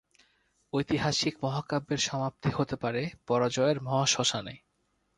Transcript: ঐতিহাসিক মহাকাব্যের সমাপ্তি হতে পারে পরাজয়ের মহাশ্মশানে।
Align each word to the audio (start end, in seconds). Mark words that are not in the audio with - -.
ঐতিহাসিক 0.73 1.33
মহাকাব্যের 1.43 1.99
সমাপ্তি 1.99 2.49
হতে 2.49 2.75
পারে 2.75 3.01
পরাজয়ের 3.27 3.77
মহাশ্মশানে। 3.81 4.55